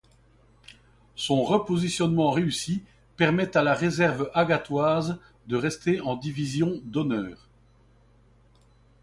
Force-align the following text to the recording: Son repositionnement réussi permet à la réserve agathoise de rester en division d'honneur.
Son 1.15 1.43
repositionnement 1.43 2.31
réussi 2.31 2.81
permet 3.17 3.55
à 3.55 3.61
la 3.61 3.75
réserve 3.75 4.31
agathoise 4.33 5.19
de 5.45 5.55
rester 5.55 6.01
en 6.01 6.15
division 6.15 6.81
d'honneur. 6.85 7.47